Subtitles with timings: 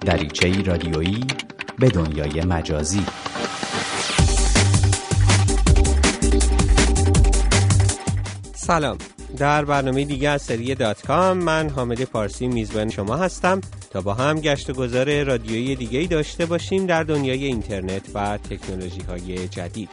[0.00, 1.26] دریچه رادیویی
[1.78, 3.04] به دنیای مجازی.
[8.54, 8.98] سلام.
[9.36, 13.60] در برنامه دیگه از سری دات کام من حامد پارسی میزبان شما هستم.
[13.90, 19.02] تا با هم گشت و گذار رادیویی دیگه داشته باشیم در دنیای اینترنت و تکنولوژی
[19.02, 19.88] های جدید.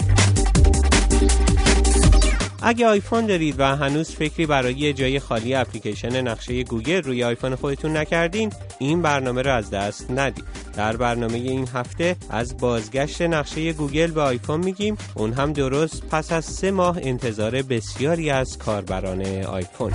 [2.62, 7.98] اگه آیفون دارید و هنوز فکری برای جای خالی اپلیکیشن نقشه گوگل روی آیفون خودتون
[7.98, 10.44] نکردین این برنامه رو از دست ندید.
[10.76, 14.98] در برنامه این هفته از بازگشت نقشه گوگل به آیفون میگیم.
[15.16, 19.94] اون هم درست پس از سه ماه انتظار بسیاری از کاربران آیفون.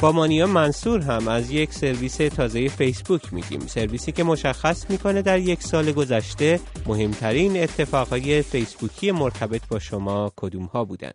[0.00, 3.60] با مانیا منصور هم از یک سرویس تازه فیسبوک میگیم.
[3.60, 10.64] سرویسی که مشخص می‌کنه در یک سال گذشته مهمترین اتفاقهای فیسبوکی مرتبط با شما کدوم
[10.64, 11.14] ها بودند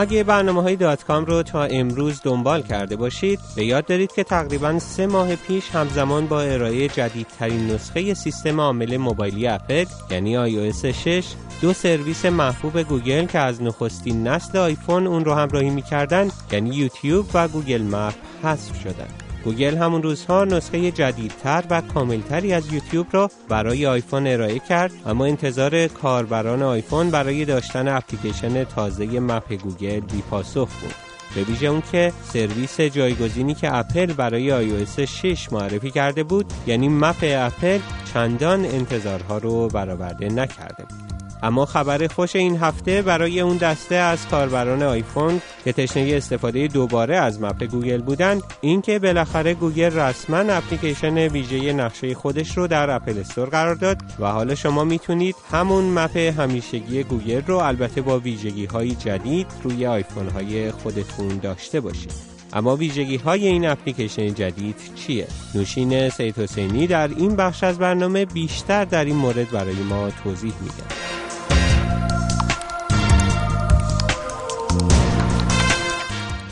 [0.00, 4.24] اگه برنامه های دات کام رو تا امروز دنبال کرده باشید به یاد دارید که
[4.24, 10.84] تقریبا سه ماه پیش همزمان با ارائه جدیدترین نسخه سیستم عامل موبایلی اپل یعنی iOS
[10.84, 11.24] 6
[11.60, 17.26] دو سرویس محبوب گوگل که از نخستین نسل آیفون اون رو همراهی می‌کردن یعنی یوتیوب
[17.34, 19.29] و گوگل مپ حذف شدند.
[19.44, 25.24] گوگل همون روزها نسخه جدیدتر و کاملتری از یوتیوب را برای آیفون ارائه کرد اما
[25.26, 30.94] انتظار کاربران آیفون برای داشتن اپلیکیشن تازه map گوگل بی پاسخ بود.
[31.34, 36.88] به ویژه اون که سرویس جایگزینی که اپل برای iOS 6 معرفی کرده بود یعنی
[36.88, 37.78] map اپل
[38.14, 41.09] چندان انتظارها رو برآورده نکرده بود.
[41.42, 47.16] اما خبر خوش این هفته برای اون دسته از کاربران آیفون که تشنه استفاده دوباره
[47.16, 52.90] از map گوگل بودن این که بالاخره گوگل رسما اپلیکیشن ویژه نقشه خودش رو در
[52.90, 58.18] اپل استور قرار داد و حالا شما می‌تونید همون map همیشگی گوگل رو البته با
[58.18, 64.76] ویژگی های جدید روی آیفون های خودتون داشته باشید اما ویژگی های این اپلیکیشن جدید
[64.94, 70.10] چیه؟ نوشین سید حسینی در این بخش از برنامه بیشتر در این مورد برای ما
[70.10, 71.19] توضیح میده.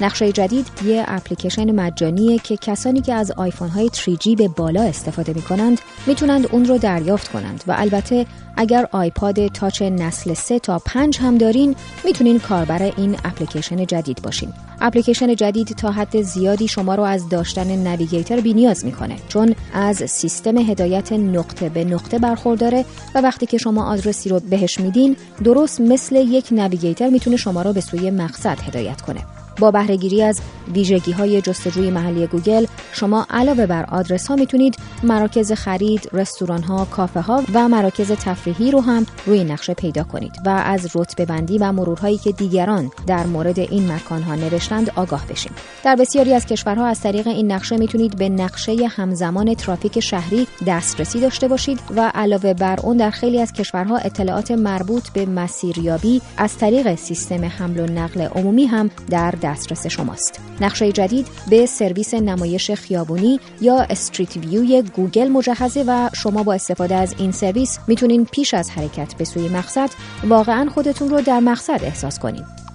[0.00, 5.32] نقشه جدید یه اپلیکیشن مجانیه که کسانی که از آیفون های 3G به بالا استفاده
[5.32, 8.26] می کنند می‌تونند اون رو دریافت کنند و البته
[8.56, 14.52] اگر آیپاد تاچ نسل 3 تا 5 هم دارین می‌تونین کاربر این اپلیکیشن جدید باشین.
[14.80, 20.58] اپلیکیشن جدید تا حد زیادی شما رو از داشتن navigator بی‌نیاز می‌کنه چون از سیستم
[20.58, 26.16] هدایت نقطه به نقطه برخورداره و وقتی که شما آدرسی رو بهش میدین درست مثل
[26.16, 29.37] یک navigator می‌تونه شما رو به سوی مقصد هدایت کنه.
[29.58, 30.40] با بهرهگیری از
[30.74, 36.84] ویژگی های جستجوی محلی گوگل شما علاوه بر آدرس ها می‌تونید مراکز خرید، رستوران ها،
[36.84, 41.58] کافه ها و مراکز تفریحی رو هم روی نقشه پیدا کنید و از رتبه بندی
[41.58, 45.52] و مرورهایی که دیگران در مورد این مکان ها نوشتند آگاه بشین.
[45.84, 51.20] در بسیاری از کشورها از طریق این نقشه می‌تونید به نقشه همزمان ترافیک شهری دسترسی
[51.20, 56.58] داشته باشید و علاوه بر اون در خیلی از کشورها اطلاعات مربوط به مسیریابی از
[56.58, 60.40] طریق سیستم حمل و نقل عمومی هم در دسترس شماست.
[60.60, 66.94] نقشه جدید به سرویس نمایش خیابونی یا Street View گوگل مجهزه و شما با استفاده
[66.94, 69.90] از این سرویس می‌تونین پیش از حرکت به سوی مقصد
[70.28, 72.68] واقعا خودتون رو در مقصد احساس کنید.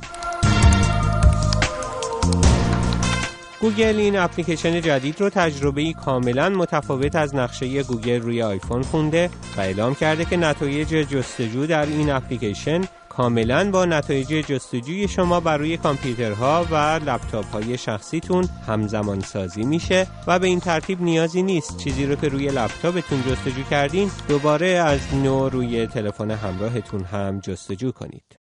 [3.61, 9.61] گوگل این اپلیکیشن جدید رو تجربه کاملا متفاوت از نقشه گوگل روی آیفون خونده و
[9.61, 12.81] اعلام کرده که نتایج جستجو در این اپلیکیشن
[13.17, 16.75] کاملا با نتایج جستجوی شما بر روی کامپیوترها و
[17.05, 22.27] لپتاپ های شخصیتون همزمان سازی میشه و به این ترتیب نیازی نیست چیزی رو که
[22.27, 28.42] روی لپتاپتون جستجو کردین دوباره از نو روی تلفن همراهتون هم جستجو کنید.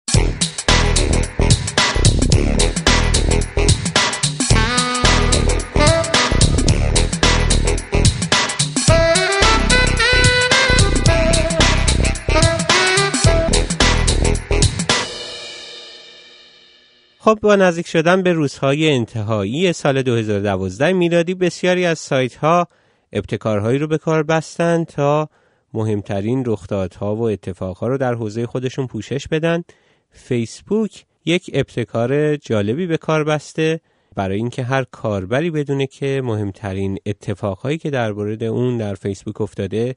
[17.23, 22.67] خب با نزدیک شدن به روزهای انتهایی سال 2012 میلادی بسیاری از سایت ها
[23.13, 25.29] ابتکارهایی رو به کار بستند تا
[25.73, 29.63] مهمترین رخدادها و اتفاقها رو در حوزه خودشون پوشش بدن.
[30.11, 33.79] فیسبوک یک ابتکار جالبی به کار بسته
[34.15, 39.95] برای اینکه هر کاربری بدونه که مهمترین اتفاقهایی که در مورد اون در فیسبوک افتاده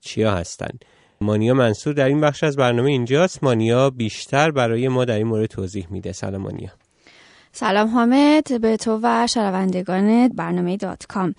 [0.00, 0.84] چیا هستند
[1.22, 3.44] مانیا منصور در این بخش از برنامه اینجاست.
[3.44, 6.12] مانیا بیشتر برای ما در این مورد توضیح میده.
[6.12, 6.70] سلام مانیا.
[7.52, 8.60] سلام حامد.
[8.60, 11.34] به تو و شنوندگان برنامه دات کام.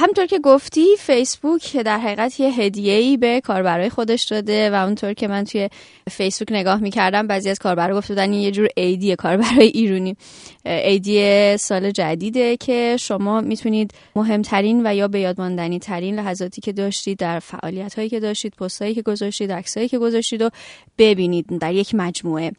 [0.00, 5.12] همطور که گفتی فیسبوک در حقیقت یه هدیه ای به کاربرای خودش داده و اونطور
[5.12, 5.68] که من توی
[6.10, 10.16] فیسبوک نگاه می‌کردم بعضی از کاربرا گفته بودن یه جور ایدی کاربرای ایرونی.
[10.64, 17.18] ایدی سال جدیده که شما می‌تونید مهمترین و یا به یادماندنی ترین لحظاتی که داشتید
[17.18, 20.50] در فعالیت هایی که داشتید پست هایی که گذاشتید عکس هایی که گذاشتید و
[20.98, 22.52] ببینید در یک مجموعه.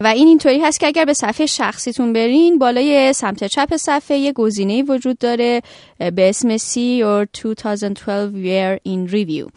[0.00, 4.32] و این اینطوری هست که اگر به صفحه شخصیتون برین بالای سمت چپ صفحه یه
[4.32, 5.62] گزینه وجود داره
[5.98, 9.52] به اسم See your 2012 Year in Review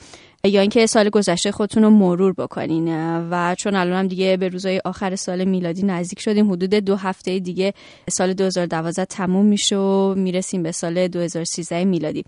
[0.49, 2.87] یا اینکه سال گذشته خودتون رو مرور بکنین.
[3.31, 7.39] و چون الان هم دیگه به روزهای آخر سال میلادی نزدیک شدیم حدود دو هفته
[7.39, 7.73] دیگه
[8.09, 12.23] سال 2012 تموم میشه و می‌رسیم به سال 2013 میلادی.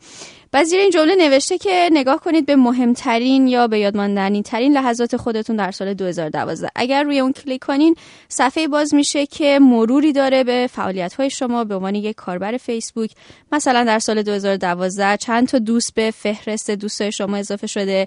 [0.52, 5.56] بعضی این جمله نوشته که نگاه کنید به مهمترین یا به یادماندنی ترین لحظات خودتون
[5.56, 7.96] در سال 2012 اگر روی اون کلیک کنین
[8.30, 13.12] صفحه باز میشه که مروری داره به فعالیت های شما به عنوان یک کاربر فیسبوک.
[13.52, 18.07] مثلا در سال 2012 چند تا دوست به فهرست دوستای شما اضافه شده.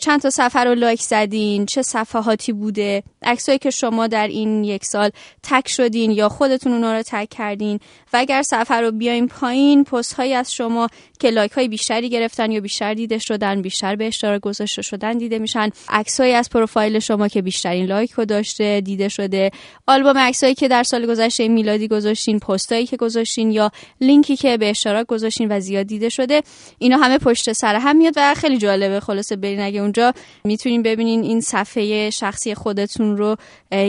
[0.00, 4.84] چند تا صفحه رو لایک زدین؟ چه صفحاتی بوده؟ عکسایی که شما در این یک
[4.84, 5.10] سال
[5.42, 7.80] tag شدین یا خودتون اونا رو tag کردین؟
[8.12, 10.88] و اگر صفحه رو بیاین پایین پست هایی از شما
[11.20, 15.38] که لایک های بیشتری گرفتن یا بیشتر دیده شدن بیشتر به اشتراک گذاشته شدن دیده
[15.38, 15.70] میشن.
[15.88, 19.50] عکسایی از پروفایل شما که بیشترین لایک رو داشته دیده شده.
[19.86, 23.70] آلبوم عکسایی که در سال گذشته میلادی گذاشتین پستایی که گذاشتین یا
[24.00, 26.42] لینکی که به اشتراک گذاشتین و زیاد دیده شده.
[26.78, 29.00] اینا همه پشت سر هم میاد و خیلی جالبه.
[29.00, 30.12] خلاصه برین اگه اونجا
[30.44, 33.36] می‌تونین ببینین این صفحه شخصی خودتون رو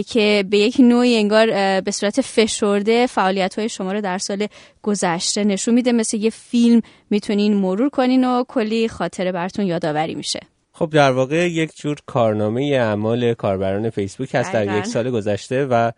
[0.07, 1.45] که به یک نوعی انگار
[1.81, 4.47] به صورت فشرده فعالیت های شما رو در سال
[4.81, 5.92] گذشته نشون میده.
[5.92, 10.39] مثل یه فیلم می‌تونین مرور کنین و کلی خاطره براتون یادآوری میشه.
[10.71, 15.92] خب در واقع یک جور کارنامه اعمال کاربران فیسبوک هست در یک سال گذشته و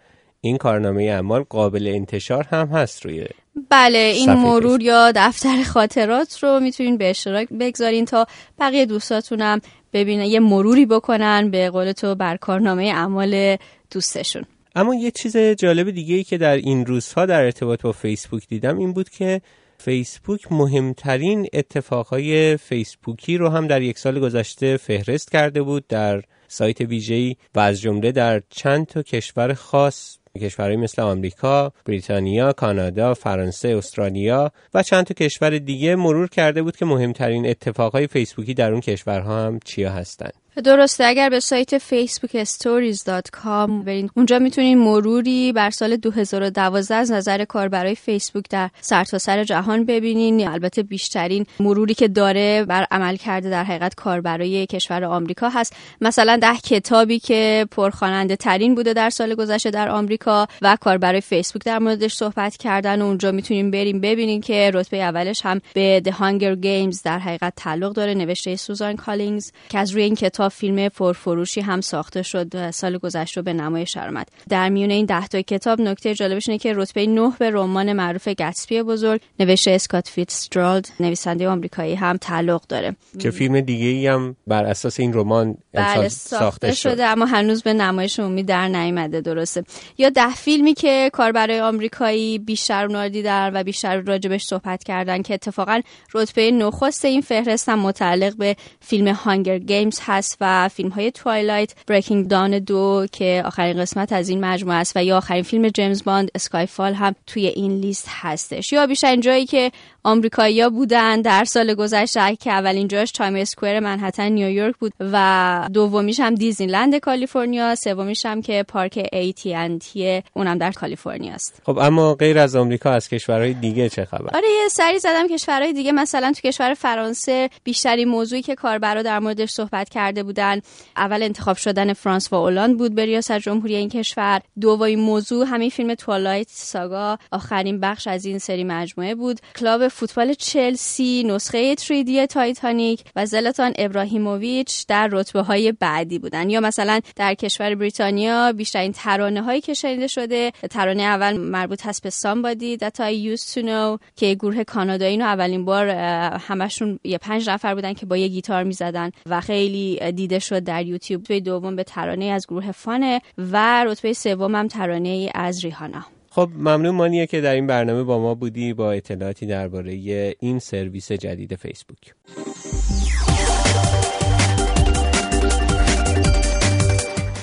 [0.47, 3.25] این کارنامه اعمال قابل انتشار هم هست روی
[3.69, 8.25] بله این مرور یا دفتر خاطرات رو می‌تونین به اشتراک بگذارین تا
[8.59, 9.61] بقیه دوستاتونم
[9.94, 13.57] ببینن یه مروری بکنن به قول تو بر کارنامه اعمال
[13.91, 14.44] دوستشون.
[14.75, 18.77] اما یه چیز جالب دیگه ای که در این روزها در ارتباط با فیسبوک دیدم
[18.77, 19.41] این بود که
[19.77, 26.81] فیسبوک مهمترین اتفاقهای فیسبوکی رو هم در یک سال گذشته فهرست کرده بود در سایت
[26.81, 33.68] ویژه‌ای و از جمله در چند تا کشور خاص کشورهای مثل آمریکا، بریتانیا، کانادا، فرانسه،
[33.78, 38.81] استرالیا و چند تا کشور دیگه مرور کرده بود که مهمترین اتفاقهای فیسبوکی در اون
[38.81, 40.34] کشورها هم چیا هستند.
[40.63, 44.09] درسته اگر به سایت facebookstories.com برین.
[44.15, 50.48] اونجا می‌تونین مروری بر سال 2012 از نظر کاربرای فیسبوک در سرتاسر سر جهان ببینین.
[50.48, 55.75] البته بیشترین مروری که داره بر عمل کرده در حقیقت کاربرای کشور آمریکا هست.
[56.01, 61.63] مثلا ده کتابی که پرخواننده ترین بوده در سال گذشته در آمریکا و کاربرای فیسبوک
[61.63, 63.01] در موردش صحبت کردن.
[63.01, 67.54] و اونجا می‌تونیم بریم ببینین که رتبه اولش هم به The Hunger Games در حقیقت
[67.56, 68.13] تعلق داره.
[68.13, 73.41] نوشته سوزان کالینگز که از روی این کتاب فیلم پرفروشی هم ساخته شد سال گذشته
[73.41, 77.31] به نمایش آمد در میون این ده تا کتاب نکته جالبش اینه که رتبه 9
[77.39, 82.95] به رمان معروف گتسبی بزرگ نوشته اسکات فیتزجرالد نویسنده آمریکایی هم تعلق داره.
[83.19, 87.73] که فیلم دیگه ای هم بر اساس این رمان بله ساخته, شده اما هنوز به
[87.73, 89.63] نمایش عمومی در نیامده درسته.
[89.97, 95.33] یا ده فیلمی که کاربرای آمریکایی بیشتر اونا دیدن و بیشتر راجبش صحبت کردن که
[95.33, 95.81] اتفاقا
[96.13, 100.37] رتبه نخست این فهرست هم متعلق به فیلم Hunger Games هست.
[100.42, 105.04] و فیلم های Twilight Breaking Dawn دو که آخرین قسمت از این مجموعه است و
[105.04, 108.73] یا آخرین فیلم جیمز باند Skyfall هم توی این لیست هستش.
[108.73, 109.71] یا بیشتر جایی که
[110.07, 111.21] آمریکایی‌ها بودن.
[111.21, 116.95] در سال گذشته که اولین جاش تایم اسکوئر منهتن نیویورک بود و دومیش هم دیزنیلند
[116.95, 121.61] کالیفرنیا سومیش هم که پارک AT&T اونم در کالیفرنیا است.
[121.66, 125.73] خب اما غیر از آمریکا از کشورهای دیگه چه خبر؟ آره یه سری زدم کشورهای
[125.73, 125.92] دیگه.
[125.92, 130.61] مثلا تو کشور فرانسه بیشترین موضوعی که کاربرا در موردش صحبت کرده بودن
[130.97, 134.42] اول انتخاب شدن فرانسوا اولاند بود به ریاست جمهوری این کشور.
[134.61, 139.40] دومین موضوع همین فیلم Twilight Saga آخرین بخش از این سری مجموعه بود.
[139.59, 146.49] club فوتبال چلسی نسخه 3D تایتانیک و زلاتان ابراهیموویچ در رتبه های بعدی بودن.
[146.49, 152.04] یا مثلا در کشور بریتانیا بیشترین ترانه هایی که شنیده شده ترانه اول مربوط هست
[152.04, 155.89] به سامبادی that I used to know که گروه کانادایی اولین بار
[156.37, 160.85] همشون یه پنج نفر بودن که با یه گیتار می‌زدن و خیلی دیده شد در
[160.85, 161.21] یوتیوب.
[161.21, 166.17] رتبه دوم به ترانه از گروه فانه و رتبه سوم هم ترانه ای از ریحانا.
[166.37, 169.94] خب ممنون مانیه که در این برنامه با ما بودی با اطلاعاتی درباره
[170.39, 172.13] این سرویس جدید فیسبوک.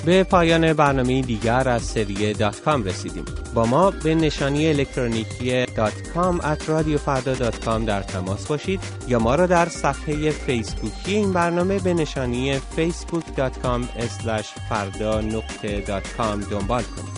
[0.05, 3.25] به پایان برنامه دیگر از سری دات کام رسیدیم.
[3.53, 6.69] با ما به نشانی الکترونیکی دات کام ات
[7.85, 13.81] در تماس باشید یا ما را در صفحه فیسبوکی این برنامه به نشانی facebook.com
[14.69, 15.81] فردا نقطه
[16.49, 17.14] دنبال کنید.